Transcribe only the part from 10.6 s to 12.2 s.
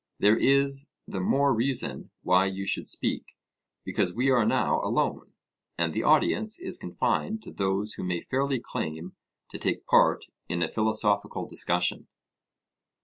a philosophical discussion.